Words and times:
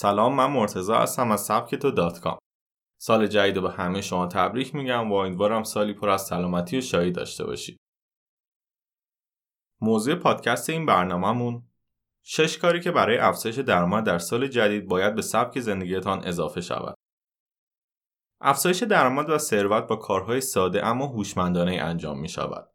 سلام 0.00 0.34
من 0.34 0.50
مرتزا 0.50 0.98
هستم 0.98 1.30
از 1.30 1.40
سبکتو 1.40 1.90
دات 1.90 2.20
کام. 2.20 2.38
سال 3.00 3.26
جدید 3.26 3.56
رو 3.56 3.62
به 3.62 3.70
همه 3.70 4.00
شما 4.00 4.26
تبریک 4.26 4.74
میگم 4.74 5.12
و 5.12 5.14
امیدوارم 5.14 5.62
سالی 5.62 5.92
پر 5.92 6.08
از 6.08 6.22
سلامتی 6.22 6.78
و 6.78 6.80
شایی 6.80 7.12
داشته 7.12 7.44
باشید. 7.44 7.76
موضوع 9.80 10.14
پادکست 10.14 10.70
این 10.70 10.86
برنامهمون 10.86 11.62
شش 12.22 12.58
کاری 12.58 12.80
که 12.80 12.90
برای 12.90 13.18
افزایش 13.18 13.58
درآمد 13.58 14.04
در 14.04 14.18
سال 14.18 14.46
جدید 14.46 14.88
باید 14.88 15.14
به 15.14 15.22
سبک 15.22 15.60
زندگیتان 15.60 16.24
اضافه 16.24 16.60
شود. 16.60 16.94
افزایش 18.40 18.82
درآمد 18.82 19.30
و 19.30 19.38
ثروت 19.38 19.86
با 19.86 19.96
کارهای 19.96 20.40
ساده 20.40 20.86
اما 20.86 21.06
هوشمندانه 21.06 21.72
انجام 21.72 22.20
می 22.20 22.28
شود. 22.28 22.70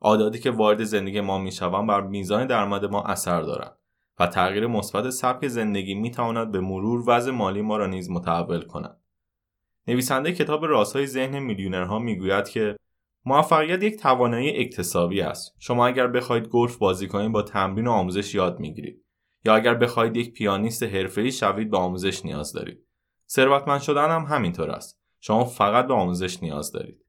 عاداتی 0.00 0.38
که 0.38 0.50
وارد 0.50 0.84
زندگی 0.84 1.20
ما 1.20 1.38
می 1.38 1.52
شوند 1.52 1.88
بر 1.88 2.00
میزان 2.00 2.46
درآمد 2.46 2.84
ما 2.84 3.02
اثر 3.02 3.42
دارند 3.42 3.83
و 4.18 4.26
تغییر 4.26 4.66
مثبت 4.66 5.10
سبک 5.10 5.48
زندگی 5.48 5.94
می 5.94 6.10
تواند 6.10 6.52
به 6.52 6.60
مرور 6.60 7.04
وضع 7.10 7.30
مالی 7.30 7.62
ما 7.62 7.76
را 7.76 7.86
نیز 7.86 8.10
متحول 8.10 8.62
کند. 8.62 9.00
نویسنده 9.86 10.32
کتاب 10.32 10.64
رازهای 10.64 11.06
ذهن 11.06 11.38
میلیونرها 11.38 11.98
می‌گوید 11.98 12.48
که 12.48 12.76
موفقیت 13.24 13.82
یک 13.82 14.00
توانایی 14.00 14.56
اکتسابی 14.56 15.20
است. 15.20 15.54
شما 15.58 15.86
اگر 15.86 16.06
بخواهید 16.06 16.48
گلف 16.48 16.76
بازی 16.76 17.08
کنید 17.08 17.32
با 17.32 17.42
تمرین 17.42 17.86
و 17.86 17.90
آموزش 17.90 18.34
یاد 18.34 18.60
می‌گیرید 18.60 19.04
یا 19.44 19.54
اگر 19.54 19.74
بخواهید 19.74 20.16
یک 20.16 20.32
پیانیست 20.32 20.82
حرفه‌ای 20.82 21.32
شوید 21.32 21.70
به 21.70 21.76
آموزش 21.76 22.24
نیاز 22.24 22.52
دارید. 22.52 22.86
ثروتمند 23.28 23.80
شدن 23.80 24.08
هم 24.08 24.22
همینطور 24.22 24.70
است. 24.70 25.00
شما 25.20 25.44
فقط 25.44 25.86
به 25.86 25.94
آموزش 25.94 26.42
نیاز 26.42 26.72
دارید. 26.72 27.04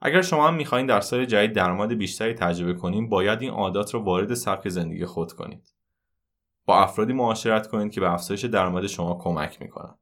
اگر 0.00 0.22
شما 0.22 0.48
هم 0.48 0.54
می‌خواهید 0.54 0.88
در 0.88 1.00
سال 1.00 1.24
جدید 1.24 1.52
درآمد 1.52 1.92
بیشتری 1.92 2.34
تجربه 2.34 2.74
کنید 2.74 3.10
باید 3.10 3.42
این 3.42 3.50
عادات 3.50 3.94
را 3.94 4.02
وارد 4.02 4.34
سبک 4.34 4.68
زندگی 4.68 5.06
خود 5.06 5.32
کنید 5.32 5.73
با 6.66 6.78
افرادی 6.78 7.12
معاشرت 7.12 7.66
کنید 7.66 7.92
که 7.92 8.00
به 8.00 8.12
افزایش 8.12 8.44
درآمد 8.44 8.86
شما 8.86 9.18
کمک 9.22 9.62
می‌کنند 9.62 9.98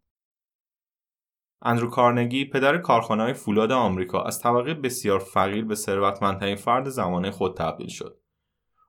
اندرو 1.62 1.90
کارنگی 1.90 2.44
پدر 2.44 2.78
کارخانه 2.78 3.32
فولاد 3.32 3.72
آمریکا 3.72 4.22
از 4.22 4.40
طبقه 4.40 4.74
بسیار 4.74 5.18
فقیر 5.18 5.64
به 5.64 5.74
ثروتمندترین 5.74 6.56
فرد 6.56 6.88
زمانه 6.88 7.30
خود 7.30 7.56
تبدیل 7.56 7.88
شد. 7.88 8.18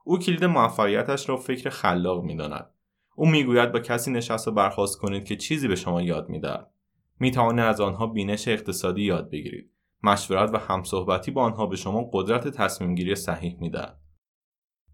او 0.04 0.20
کلید 0.20 0.46
موفقیتش 0.46 1.30
را 1.30 1.38
فکر 1.38 1.70
خلاق 1.70 2.24
می‌داند. 2.24 2.70
او 3.16 3.30
می‌گوید 3.30 3.72
با 3.72 3.80
کسی 3.80 4.12
نشست 4.12 4.48
و 4.48 4.52
برخواست 4.52 5.00
کنید 5.00 5.26
که 5.26 5.36
چیزی 5.36 5.68
به 5.68 5.76
شما 5.76 6.02
یاد 6.02 6.30
می‌دهد. 6.30 6.72
می‌توانید 7.20 7.66
از 7.66 7.82
آنها 7.82 8.08
بینش 8.08 8.48
اقتصادی 8.48 9.02
یاد 9.02 9.30
بگیرید. 9.30 9.72
مشورت 10.04 10.54
و 10.54 10.58
همصحبتی 10.58 11.32
با 11.32 11.44
آنها 11.44 11.66
به 11.66 11.76
شما 11.76 12.10
قدرت 12.14 12.48
تصمیم 12.48 12.96
گیری 12.96 13.16
صحیح 13.16 13.58
می‌دهد. 13.60 14.00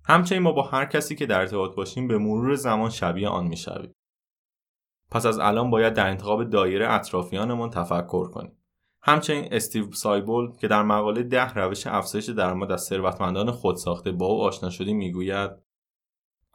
همچنین 0.10 0.42
ما 0.42 0.52
با 0.52 0.62
هر 0.62 0.86
کسی 0.86 1.16
که 1.16 1.26
در 1.26 1.40
ارتباط 1.40 1.76
باشیم 1.76 2.08
به 2.08 2.18
مرور 2.18 2.56
زمان 2.56 2.90
شبیه 2.90 3.30
آن 3.30 3.48
می‌شویم 3.48 3.94
پس 5.12 5.26
از 5.26 5.40
الان 5.40 5.70
باید 5.70 5.94
در 5.94 6.08
انتخاب 6.08 6.44
دایره 6.44 6.94
اطرافیانمان 6.94 7.70
تفکر 7.70 8.30
کنیم 8.30 8.58
همچنین 9.02 9.48
استیو 9.52 9.92
سایبول 9.92 10.52
که 10.58 10.68
در 10.68 10.84
مقاله 10.84 11.24
ده 11.24 11.54
روش 11.54 11.88
افزایش 11.88 12.30
درآمد 12.30 12.72
از 12.72 12.84
ثروتمندان 12.84 13.52
خودساخته 13.52 14.12
با 14.12 14.26
او 14.26 14.42
آشنا 14.42 14.70
شدیم 14.70 14.98
می‌گوید 14.98 15.52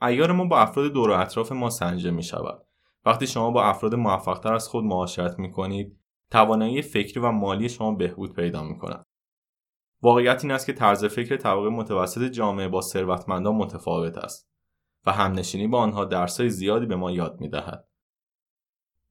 ایار 0.03 0.33
ما 0.33 0.45
با 0.45 0.59
افراد 0.59 0.93
دور 0.93 1.11
و 1.11 1.13
اطراف 1.13 1.53
ما 1.53 1.71
سنجه 1.71 2.11
می 2.11 2.23
شود. 2.23 2.67
وقتی 3.05 3.27
شما 3.27 3.51
با 3.51 3.65
افراد 3.65 3.95
موفقتر 3.95 4.55
از 4.55 4.69
خود 4.69 4.85
معاشرت 4.85 5.39
می 5.39 5.51
کنید 5.51 5.99
توانایی 6.31 6.83
فکری 6.83 7.21
و 7.21 7.31
مالی 7.31 7.69
شما 7.69 7.95
بهبود 7.95 8.35
پیدا 8.35 8.63
می 8.63 8.79
کند. 8.79 9.05
واقعیت 10.05 10.45
این 10.45 10.51
است 10.51 10.67
که 10.67 10.73
طرز 10.73 11.05
فکر 11.05 11.37
طبقه 11.37 11.69
متوسط 11.69 12.23
جامعه 12.23 12.69
با 12.69 12.81
ثروتمندان 12.81 13.55
متفاوت 13.55 14.19
است 14.19 14.49
و 15.07 15.13
همنشینی 15.13 15.69
با 15.69 15.79
آنها 15.79 16.05
درسهای 16.05 16.51
زیادی 16.51 16.87
به 16.87 16.97
ما 16.97 17.11
یاد 17.11 17.41
می 17.41 17.49
دهد. 17.49 17.89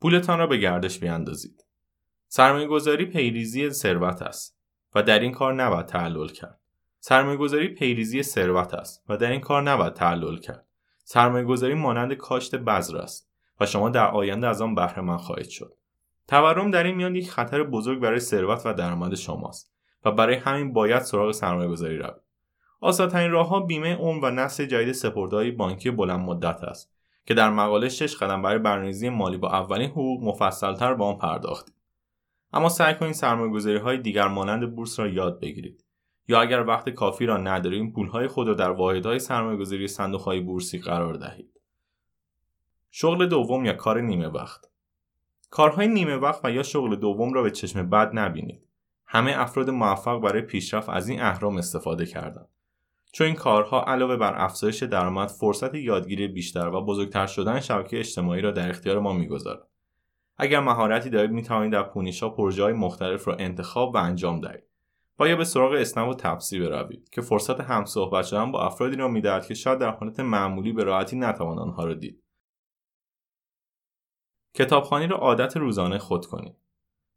پولتان 0.01 0.39
را 0.39 0.47
به 0.47 0.57
گردش 0.57 0.99
بیاندازید. 0.99 1.65
سرمایه 2.27 2.67
گذاری 2.67 3.05
پیریزی 3.05 3.69
ثروت 3.69 4.21
است 4.21 4.57
و 4.95 5.03
در 5.03 5.19
این 5.19 5.31
کار 5.31 5.53
نباید 5.53 5.85
تعلل 5.85 6.27
کرد. 6.27 6.59
سرمایه 6.99 7.37
گذاری 7.37 7.67
پیریزی 7.67 8.23
ثروت 8.23 8.73
است 8.73 9.03
و 9.09 9.17
در 9.17 9.31
این 9.31 9.41
کار 9.41 9.63
نباید 9.63 9.93
تعلل 9.93 10.37
کرد. 10.37 10.67
سرمایه 11.03 11.45
گذاری 11.45 11.73
مانند 11.73 12.13
کاشت 12.13 12.55
بذر 12.55 12.97
است 12.97 13.29
و 13.59 13.65
شما 13.65 13.89
در 13.89 14.11
آینده 14.11 14.47
از 14.47 14.61
آن 14.61 14.75
بهره 14.75 15.01
من 15.01 15.17
خواهید 15.17 15.49
شد. 15.49 15.73
تورم 16.27 16.71
در 16.71 16.83
این 16.83 16.95
میان 16.95 17.15
یک 17.15 17.31
خطر 17.31 17.63
بزرگ 17.63 17.99
برای 17.99 18.19
ثروت 18.19 18.65
و 18.65 18.73
درآمد 18.73 19.15
شماست 19.15 19.73
و 20.05 20.11
برای 20.11 20.35
همین 20.35 20.73
باید 20.73 21.01
سراغ 21.01 21.31
سرمایه 21.31 21.69
گذاری 21.69 21.97
روید. 21.97 22.23
آسانترین 22.81 23.31
راهها 23.31 23.59
بیمه 23.59 23.95
عمر 23.95 24.25
و 24.25 24.31
نسل 24.31 24.65
جدید 24.65 24.91
سپردهای 24.91 25.51
بانکی 25.51 25.91
بلند 25.91 26.19
مدت 26.19 26.63
است 26.63 26.93
که 27.25 27.33
در 27.33 27.49
مقاله 27.49 27.89
شش 27.89 28.15
قدم 28.15 28.41
برای 28.41 28.59
برنامه‌ریزی 28.59 29.09
مالی 29.09 29.37
با 29.37 29.49
اولین 29.49 29.89
حقوق 29.89 30.23
مفصلتر 30.23 30.93
با 30.93 31.07
آن 31.07 31.17
پرداختیم. 31.17 31.75
اما 32.53 32.69
سعی 32.69 32.93
کنید 32.93 33.13
سرمایه‌گذاری 33.13 33.77
های 33.77 33.97
دیگر 33.97 34.27
مانند 34.27 34.75
بورس 34.75 34.99
را 34.99 35.07
یاد 35.07 35.39
بگیرید 35.39 35.83
یا 36.27 36.41
اگر 36.41 36.63
وقت 36.67 36.89
کافی 36.89 37.25
را 37.25 37.37
ندارید 37.37 37.93
پولهای 37.93 38.27
خود 38.27 38.47
را 38.47 38.53
در 38.53 38.71
واحدهای 38.71 39.19
سرمایه‌گذاری 39.19 39.87
صندوق‌های 39.87 40.39
بورسی 40.39 40.79
قرار 40.79 41.13
دهید. 41.13 41.59
شغل 42.91 43.25
دوم 43.25 43.65
یا 43.65 43.73
کار 43.73 44.01
نیمه 44.01 44.27
وقت 44.27 44.65
کارهای 45.49 45.87
نیمه 45.87 46.15
وقت 46.15 46.45
و 46.45 46.51
یا 46.51 46.63
شغل 46.63 46.95
دوم 46.95 47.33
را 47.33 47.43
به 47.43 47.51
چشم 47.51 47.89
بد 47.89 48.09
نبینید. 48.13 48.67
همه 49.13 49.33
افراد 49.37 49.69
موفق 49.69 50.19
برای 50.19 50.41
پیشرفت 50.41 50.89
از 50.89 51.09
این 51.09 51.21
اهرام 51.21 51.57
استفاده 51.57 52.05
کردند. 52.05 52.49
چون 53.11 53.27
این 53.27 53.35
کارها 53.35 53.83
علاوه 53.83 54.17
بر 54.17 54.33
افزایش 54.35 54.83
درآمد 54.83 55.27
فرصت 55.27 55.75
یادگیری 55.75 56.27
بیشتر 56.27 56.67
و 56.67 56.85
بزرگتر 56.85 57.27
شدن 57.27 57.59
شبکه 57.59 57.99
اجتماعی 57.99 58.41
را 58.41 58.51
در 58.51 58.69
اختیار 58.69 58.99
ما 58.99 59.13
می‌گذارد. 59.13 59.67
اگر 60.37 60.59
مهارتی 60.59 61.09
دارید 61.09 61.31
می‌توانید 61.31 61.71
در 61.71 61.83
پونیشا 61.83 62.29
پروژه 62.29 62.63
های 62.63 62.73
مختلف 62.73 63.27
را 63.27 63.35
انتخاب 63.35 63.95
و 63.95 63.97
انجام 63.97 64.41
دهید. 64.41 64.63
و 65.19 65.27
یا 65.27 65.35
به 65.35 65.43
سراغ 65.43 65.71
اسنپ 65.71 66.07
و 66.07 66.13
تپسی 66.13 66.59
بروید 66.59 67.09
که 67.09 67.21
فرصت 67.21 67.61
همصحبت 67.61 68.25
شدن 68.25 68.51
با 68.51 68.65
افرادی 68.65 68.95
را 68.95 69.07
می‌دهد 69.07 69.45
که 69.45 69.53
شاید 69.53 69.79
در 69.79 69.89
حالت 69.89 70.19
معمولی 70.19 70.73
به 70.73 70.83
راحتی 70.83 71.15
نتوان 71.15 71.59
آنها 71.59 71.85
را 71.85 71.93
دید. 71.93 72.23
کتابخانی 74.53 75.07
را 75.07 75.17
عادت 75.17 75.57
روزانه 75.57 75.97
خود 75.97 76.25
کنید. 76.25 76.62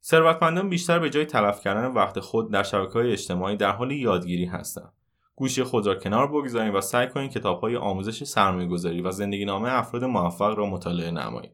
ثروتمندان 0.08 0.68
بیشتر 0.68 0.98
به 0.98 1.10
جای 1.10 1.24
تلف 1.24 1.60
کردن 1.60 1.86
وقت 1.86 2.20
خود 2.20 2.52
در 2.52 2.62
شبکه 2.62 2.92
های 2.92 3.12
اجتماعی 3.12 3.56
در 3.56 3.70
حال 3.70 3.90
یادگیری 3.90 4.44
هستند 4.44 4.92
گوشی 5.36 5.62
خود 5.62 5.86
را 5.86 5.94
کنار 5.94 6.26
بگذارید 6.26 6.74
و 6.74 6.80
سعی 6.80 7.08
کنید 7.08 7.30
کتابهای 7.30 7.76
آموزش 7.76 8.24
سرمایه‌گذاری 8.24 9.02
و 9.02 9.10
زندگی 9.10 9.44
نامه 9.44 9.72
افراد 9.72 10.04
موفق 10.04 10.58
را 10.58 10.66
مطالعه 10.66 11.10
نمایید. 11.10 11.52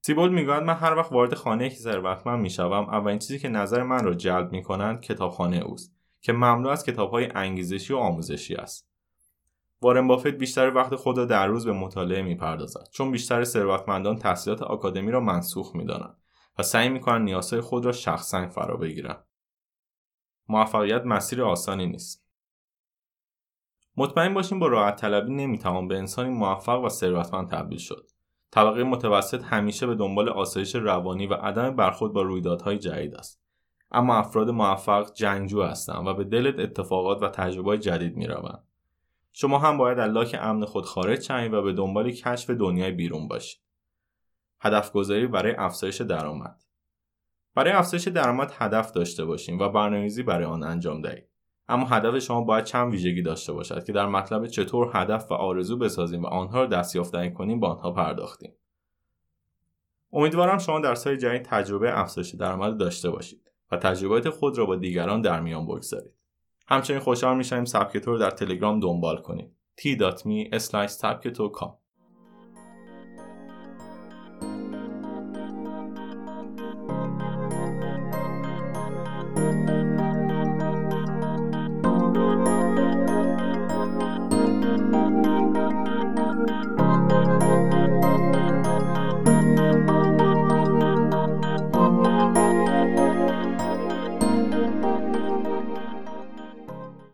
سیبول 0.00 0.30
می‌گوید 0.30 0.62
من 0.62 0.74
هر 0.74 0.94
وقت 0.94 1.12
وارد 1.12 1.34
خانه 1.34 1.66
یک 1.66 1.72
ثروتمند 1.72 2.40
می‌شوم 2.40 2.88
اولین 2.88 3.18
چیزی 3.18 3.38
که 3.38 3.48
نظر 3.48 3.82
من 3.82 4.04
را 4.04 4.14
جلب 4.14 4.52
می‌کنند 4.52 5.00
کتابخانه 5.00 5.56
اوست 5.56 5.94
که 6.20 6.32
مملو 6.32 6.68
از 6.68 6.84
کتابهای 6.84 7.28
انگیزشی 7.34 7.92
و 7.92 7.96
آموزشی 7.96 8.54
است. 8.54 8.88
وارن 9.82 10.06
بافت 10.06 10.26
بیشتر 10.26 10.74
وقت 10.74 10.94
خود 10.94 11.18
را 11.18 11.24
در 11.24 11.46
روز 11.46 11.66
به 11.66 11.72
مطالعه 11.72 12.22
می‌پردازد 12.22 12.88
چون 12.90 13.10
بیشتر 13.10 13.44
ثروتمندان 13.44 14.16
تحصیلات 14.16 14.62
آکادمی 14.62 15.10
را 15.10 15.20
منسوخ 15.20 15.76
می‌دانند 15.76 16.16
و 16.58 16.62
سعی 16.62 16.88
می‌کنند 16.88 17.24
نیازهای 17.24 17.60
خود 17.60 17.84
را 17.84 17.92
شخصا 17.92 18.48
فرا 18.48 18.76
بگیرند. 18.76 19.24
موفقیت 20.48 21.02
مسیر 21.04 21.42
آسانی 21.42 21.86
نیست. 21.86 22.24
مطمئن 23.96 24.34
باشیم 24.34 24.58
با 24.58 24.66
راحت 24.66 24.96
طلبی 24.96 25.34
نمی‌توان 25.34 25.88
به 25.88 25.98
انسانی 25.98 26.30
موفق 26.30 26.84
و 26.84 26.88
ثروتمند 26.88 27.50
تبدیل 27.50 27.78
شد. 27.78 28.10
طبقه 28.50 28.84
متوسط 28.84 29.42
همیشه 29.42 29.86
به 29.86 29.94
دنبال 29.94 30.28
آسایش 30.28 30.74
روانی 30.74 31.26
و 31.26 31.34
عدم 31.34 31.76
برخورد 31.76 32.12
با 32.12 32.22
رویدادهای 32.22 32.78
جدید 32.78 33.14
است. 33.14 33.42
اما 33.90 34.16
افراد 34.16 34.50
موفق 34.50 35.12
جنگجو 35.12 35.62
هستند 35.62 36.06
و 36.06 36.14
به 36.14 36.24
دلت 36.24 36.58
اتفاقات 36.58 37.22
و 37.22 37.28
تجربه 37.28 37.78
جدید 37.78 38.16
می‌روند. 38.16 38.64
شما 39.32 39.58
هم 39.58 39.78
باید 39.78 39.98
از 39.98 40.10
لاک 40.10 40.36
امن 40.40 40.64
خود 40.64 40.84
خارج 40.84 41.20
شوید 41.20 41.54
و 41.54 41.62
به 41.62 41.72
دنبال 41.72 42.10
کشف 42.10 42.50
دنیای 42.50 42.90
بیرون 42.92 43.28
باشید. 43.28 43.63
هدف 44.64 44.92
گذاری 44.92 45.26
برای 45.26 45.54
افزایش 45.54 46.00
درآمد. 46.00 46.64
برای 47.54 47.72
افزایش 47.72 48.08
درآمد 48.08 48.52
هدف 48.58 48.92
داشته 48.92 49.24
باشیم 49.24 49.58
و 49.58 49.68
برنامه‌ریزی 49.68 50.22
برای 50.22 50.44
آن 50.44 50.62
انجام 50.62 51.02
دهید. 51.02 51.28
اما 51.68 51.86
هدف 51.86 52.18
شما 52.18 52.40
باید 52.40 52.64
چند 52.64 52.92
ویژگی 52.92 53.22
داشته 53.22 53.52
باشد 53.52 53.84
که 53.84 53.92
در 53.92 54.06
مطلب 54.06 54.46
چطور 54.46 54.90
هدف 54.94 55.30
و 55.30 55.34
آرزو 55.34 55.78
بسازیم 55.78 56.22
و 56.22 56.26
آنها 56.26 56.60
را 56.60 56.66
دستیافتنی 56.66 57.32
کنیم 57.32 57.60
با 57.60 57.68
آنها 57.68 57.92
پرداختیم. 57.92 58.52
امیدوارم 60.12 60.58
شما 60.58 60.80
در 60.80 60.94
سال 60.94 61.16
جدید 61.16 61.42
تجربه 61.42 62.00
افزایش 62.00 62.34
درآمد 62.34 62.76
داشته 62.76 63.10
باشید 63.10 63.50
و 63.70 63.76
تجربات 63.76 64.30
خود 64.30 64.58
را 64.58 64.66
با 64.66 64.76
دیگران 64.76 65.20
در 65.20 65.40
میان 65.40 65.66
بگذارید. 65.66 66.14
همچنین 66.68 67.00
خوشحال 67.00 67.36
می‌شویم 67.36 67.64
سبکتو 67.64 68.10
رو 68.10 68.18
در 68.18 68.30
تلگرام 68.30 68.80
دنبال 68.80 69.16
کنید. 69.16 69.50
t.me 69.80 70.54